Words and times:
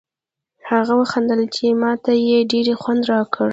هغه 0.69 0.93
و 0.99 1.03
خندل 1.11 1.41
چې 1.55 1.65
ما 1.81 1.91
ته 2.03 2.11
یې 2.27 2.39
ډېر 2.51 2.67
خوند 2.81 3.03
راکړ. 3.11 3.49